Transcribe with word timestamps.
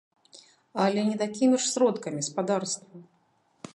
Але 0.85 1.03
не 1.11 1.15
такімі 1.23 1.53
ж 1.61 1.69
сродкамі, 1.75 2.25
спадарства! 2.29 2.95